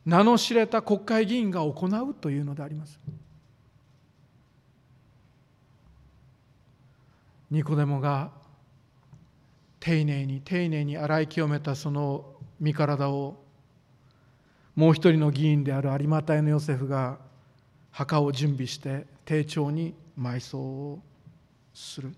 [0.05, 2.99] 名の知れた国会議員が行うというのであります。
[7.51, 8.31] ニコデモが
[9.81, 12.25] 丁寧に丁寧に洗い清めたその
[12.61, 13.37] 身体を
[14.75, 17.19] もう一人の議員である有馬隊のヨセフが
[17.91, 21.01] 墓を準備して丁重に埋葬を
[21.75, 22.15] する。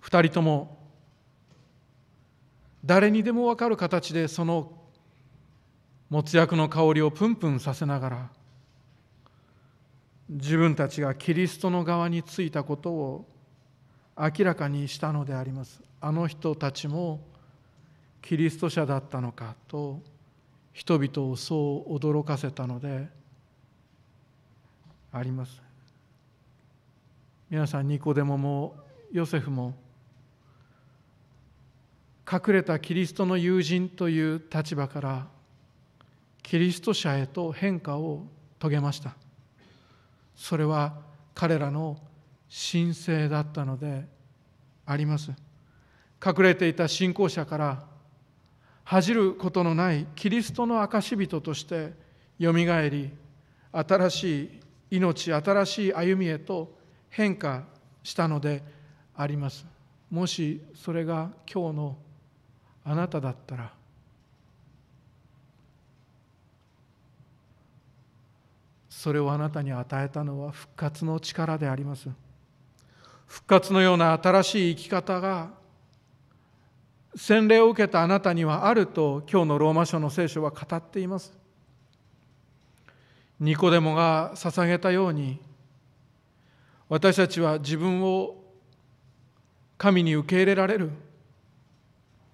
[0.00, 0.78] 二人とも
[2.84, 4.72] 誰にでも分かる形でその
[6.10, 8.30] もつ薬の香りをプンプンさせながら
[10.28, 13.26] 自分たちがキリストの側についたことを
[14.16, 15.82] 明らかにしたのであります。
[16.00, 17.20] あの人たちも
[18.22, 20.00] キリスト者だったのかと
[20.72, 23.08] 人々をそう驚かせたので
[25.12, 25.62] あります。
[27.50, 28.76] 皆さんニコデモも
[29.12, 29.74] ヨセフも
[32.30, 35.26] 隠れたキリストの友人という立場から
[36.42, 38.24] キリスト者へと変化を
[38.58, 39.14] 遂げました。
[40.34, 40.94] それは
[41.34, 41.98] 彼らの
[42.48, 44.06] 神聖だったので
[44.86, 45.32] あります。
[46.24, 47.84] 隠れていた信仰者から
[48.84, 51.92] 恥じることのないキリストの証人として
[52.38, 53.10] よみがえり
[53.72, 54.60] 新しい
[54.90, 56.76] 命新しい歩みへと
[57.10, 57.64] 変化
[58.02, 58.62] したので
[59.16, 59.66] あります。
[60.10, 61.96] もしそれが今日の
[62.84, 63.72] あなただったら
[68.88, 72.08] それをあなたに与えたのは復活の力であります。
[73.34, 75.50] 復活のような新しい生き方が
[77.16, 81.36] 洗礼を受けたあなたにはあると今日のローマ書の聖書は語っています。
[83.40, 85.40] ニコデモが捧げたように
[86.88, 88.36] 私たちは自分を
[89.78, 90.92] 神に受け入れられる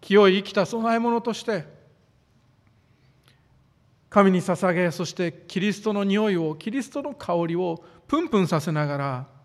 [0.03, 1.65] 清い生きた供え物として
[4.11, 9.40] 神に捧げそしてキリストの匂いをキリストの香りをプンプンさせながら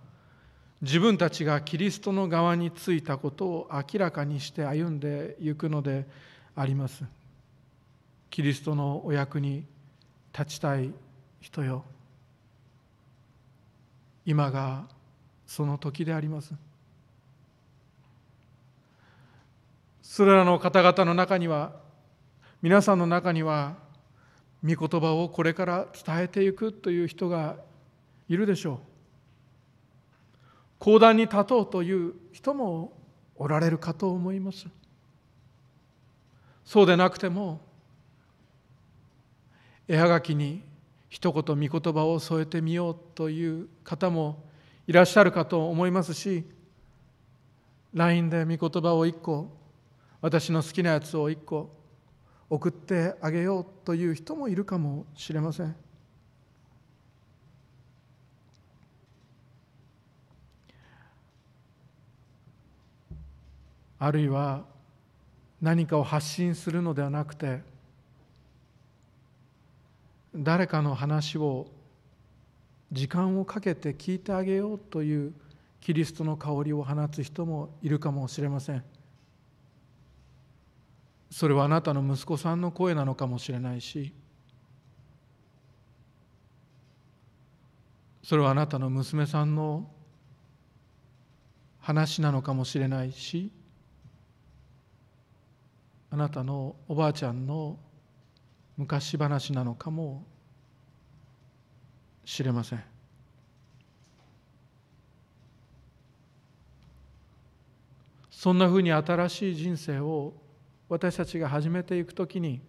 [0.82, 6.06] 自分たちがキリストの側についたことを明らかにして歩んでいくので
[6.56, 7.04] あります。
[8.30, 9.66] キリストのお役に
[10.38, 10.92] 立ちたい
[11.40, 11.86] 人よ。
[14.26, 14.86] 今が
[15.48, 16.54] その時であります。
[20.02, 21.74] それらの方々の中には
[22.62, 23.76] 皆さんの中には
[24.64, 27.58] 御言葉をこれから伝えていくという人が
[28.28, 28.95] いるでしょう。
[30.86, 32.94] 講談に立とうという人も
[33.36, 34.68] おられるかと思います。
[36.64, 37.60] そうでなくても
[39.88, 40.62] 絵はがきに
[41.10, 44.44] 一言御言葉を添えてみようという方も
[44.86, 46.46] いらっしゃるかと思いますし
[47.96, 49.50] LINE で御言葉を1個
[50.22, 51.72] 私の好きなやつを1個
[52.48, 55.85] 送ってあげようという人もいるかもしれません。
[64.00, 64.64] あるいは
[65.62, 67.62] 何かを発信するのではなくて
[70.36, 71.68] 誰かの話を
[72.92, 75.34] 時間をかけて聞いてあげようという
[75.82, 78.84] キリストの香りを放つ人もいるかもしれません。
[81.36, 84.14] それはあなたの息子さんの声なのかもしれないし
[88.24, 89.92] それはあなたの娘さんの
[91.82, 93.52] 話なのかもしれないし
[96.16, 97.78] あなたのおばあちゃんの
[98.78, 100.24] 昔話なのかも
[102.24, 102.84] しれません。
[108.32, 110.32] そんなふうに新しい人生を
[110.88, 112.62] 私たちが始めていくときに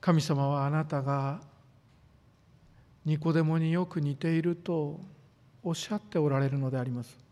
[0.00, 1.40] 神様はあなたが
[3.04, 5.00] ニコデモによく似ていると
[5.64, 7.29] おっしゃっておられるのであります。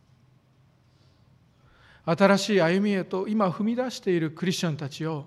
[2.11, 5.27] 新しい歩みへと今踏み出しているクリスチャンたちを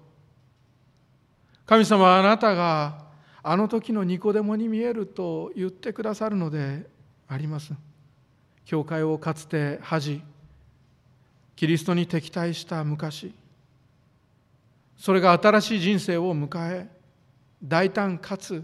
[1.68, 3.06] 神様はあなたが
[3.44, 6.88] あの時のニコデモに見えると言ってくださるので
[7.28, 7.74] あります。
[8.66, 10.24] 教会をかつて恥
[11.56, 13.32] キリストに敵対した昔。
[14.98, 16.90] それが新しい人生を迎え
[17.64, 18.64] 大胆かつ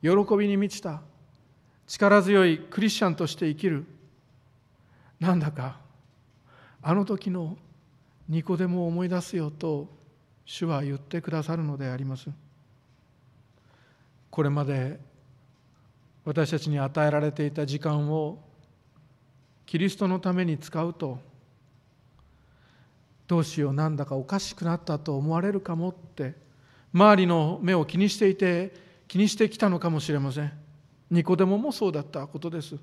[0.00, 1.02] 喜びに満ちた
[1.88, 3.84] 力強いクリスチャンとして生きる。
[5.18, 5.85] なんだか
[6.88, 7.56] あの時の
[8.28, 9.88] ニコデモを思い出すよと
[10.44, 12.30] 主は言ってくださるのであります。
[14.30, 15.00] これまで
[16.24, 18.38] 私たちに与えられていた時間を
[19.66, 21.18] キリストのために使うと
[23.26, 26.34] どうしようなんだかおかしくなったと思われるかもって
[26.94, 28.72] 周りの目を気にしていて
[29.08, 30.52] 気にしてきたのかもしれません。
[31.10, 32.76] ニコデモもそうだったことです。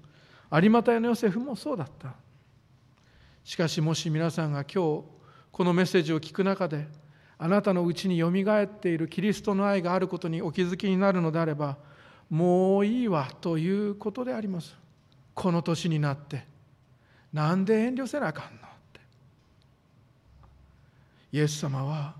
[0.51, 2.15] 有股屋のヨセフもそうだった。
[3.43, 5.03] しかしもし皆さんが今日
[5.51, 6.87] このメッセージを聞く中で
[7.37, 11.77] あなたのうちによみがえっているキリストの愛があることにお気づきになるのであれば
[12.29, 14.75] もういいわということであります。
[15.35, 16.45] この年になって
[17.33, 18.53] なんで遠慮せなあかんのっ
[18.93, 18.99] て。
[21.31, 22.15] イエス様は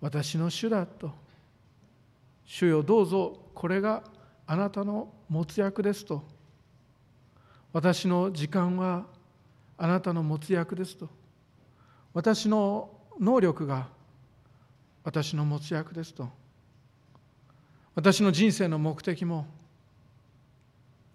[0.00, 1.12] 私の主だと
[2.44, 4.02] 主よどうぞこれが
[4.46, 6.24] あなたの持つ役ですと
[7.72, 9.06] 私の時間は
[9.82, 11.08] あなたの持つ役ですと。
[12.12, 13.88] 私の能力が
[15.02, 16.28] 私の持つ役ですと。
[17.94, 19.46] 私の人生の目的も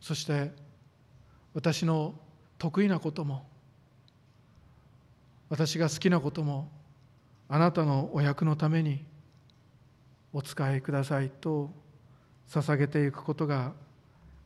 [0.01, 0.51] そして
[1.53, 2.15] 私の
[2.57, 3.45] 得意なことも
[5.47, 6.69] 私が好きなことも
[7.47, 9.05] あなたのお役のために
[10.33, 11.71] お使いくださいと
[12.49, 13.73] 捧げていくことが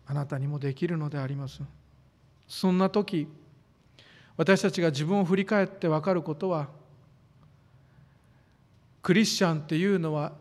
[0.05, 1.61] あなたにもできるのであります。
[2.47, 3.27] そんな時
[4.39, 6.69] 私たちが自分を振り返って分かることは
[9.01, 10.31] クリスチャンっていうのは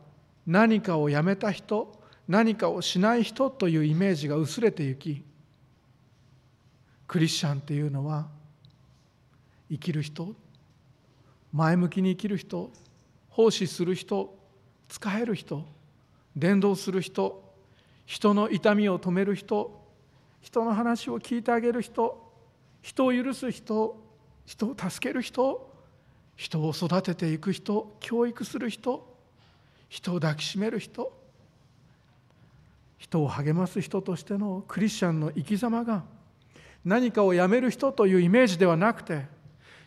[0.46, 5.24] 何かをやめた人何かをしない人というイメージが薄れてゆき
[7.08, 8.28] クリスチャンっていうのは
[9.68, 10.28] 生きる人
[11.52, 12.70] 前向きに生きる人
[13.30, 14.32] 奉仕する人
[14.88, 15.64] 使える人
[16.36, 17.42] 伝道する人
[18.06, 19.84] 人の痛みを止める人
[20.40, 22.27] 人の話を聞いてあげる人
[22.82, 23.96] 人を許す人
[24.46, 25.68] 人を助ける人
[26.36, 29.06] 人を育てていく人教育する人
[29.88, 31.12] 人を抱きしめる人
[32.98, 36.04] 人を励ます人としてのクリスチャンの生き様が
[36.84, 39.26] 何かをやめる人というイメージではなくて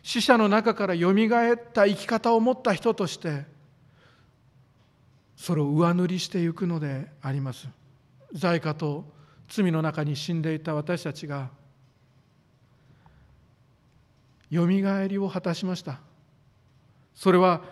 [0.02, 3.44] 死者の中からよみがえった生き方を持った人として
[5.36, 7.68] それを上塗りしていくのであります。
[8.32, 9.04] 罪過と
[9.48, 11.50] 罪の中に死んでいた私たちが
[14.52, 15.98] よみがえりを果たしました。
[17.14, 17.62] それは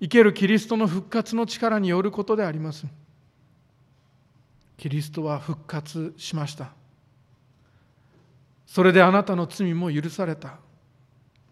[0.00, 2.84] 生けるキリストの復活の力によることであります。
[4.76, 6.72] キリストは復活しました。
[8.66, 10.58] それであなたの罪も許された。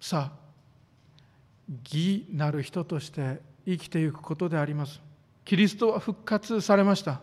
[0.02, 5.00] さあ義なる人として生きていくことであります。
[5.46, 7.22] キリストは復活されました。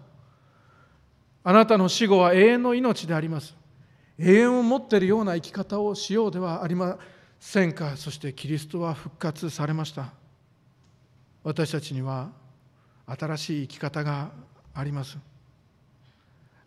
[1.43, 3.55] あなたの死後は永遠の命であります。
[4.17, 7.20] 永遠を持っているような生き方をしようではありません
[7.73, 10.13] かそしてキリストは復活されました。
[11.43, 12.29] 私たちには
[13.07, 14.31] 新しい生き方が
[14.73, 15.17] あります。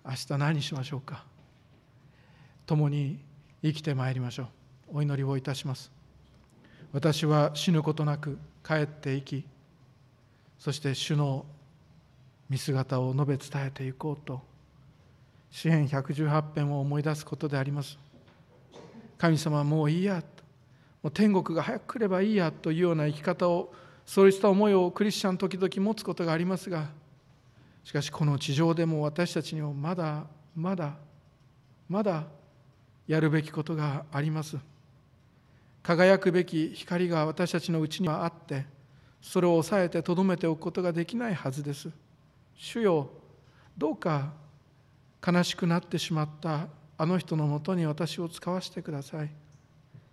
[0.04, 1.24] 明日何しましょうか。
[2.66, 3.20] 共に
[3.62, 4.44] 生きてまいりましょ
[4.92, 4.98] う。
[4.98, 5.90] お祈りをいたします。
[6.92, 9.44] 私は死ぬことなく帰っていき
[10.58, 11.44] そして主の
[12.48, 14.40] 見姿を述べ伝えていこうと
[15.50, 17.96] 詩篇118編を思い出すことであります。
[19.18, 20.22] 神様もういいや。
[21.04, 23.74] もう天国が早く来ればいいやというような生き方を
[24.06, 26.88] そうした思いをクリスチャン時々持つことがありますが
[27.84, 30.24] しかしこの地上でも私たちにもまだ
[30.56, 30.94] まだ
[31.90, 32.24] まだ
[33.06, 34.56] やるべきことがあります。
[35.82, 38.64] 輝くべき光が私たちのうちにはあって
[39.20, 41.90] それを抑えてとどめておくことができないはずです。
[42.56, 43.10] 主よ
[43.76, 44.32] どうか
[45.26, 49.30] 悲しくなってしまったあの人のもとに私を使わせてください。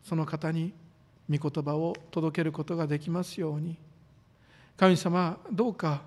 [0.04, 0.74] その方に
[1.32, 3.78] 御言葉を届けることができますように。
[4.78, 6.02] 神様どうか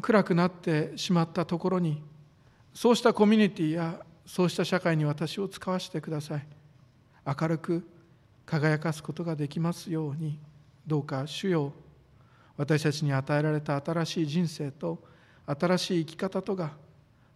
[0.00, 2.02] 暗くなってしまったところに
[2.74, 6.46] そうしたコミュニティやそうした社会に私を使わせてください。
[7.26, 7.88] 明るく
[8.46, 10.38] 輝かすことができますように
[10.86, 11.72] どうか主よ
[12.56, 14.98] 私たちに与えられた新しい人生と
[15.46, 16.72] 新しい生き方とが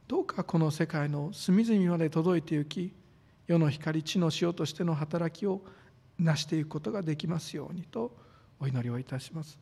[0.08, 2.92] どうかこの世界の隅々まで届いて行き
[3.46, 5.62] 世の光地の塩としての働きを
[6.18, 8.16] 成していくことができますようにと
[8.58, 9.58] お祈りをいたします。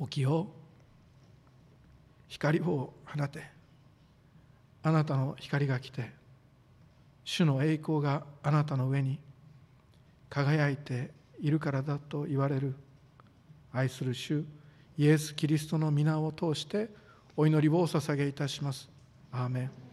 [0.00, 0.46] 起きよう
[2.28, 3.60] 光を放て。
[4.82, 6.10] あなたの光が来て
[7.24, 9.18] 主の栄光があなたの上に
[10.30, 12.74] 輝いているからだと言われる。
[13.72, 14.44] 愛する主
[14.98, 16.88] イエス・キリストの皆を通して
[17.36, 18.88] お祈りをお捧げいたします。
[19.32, 19.89] アーメン。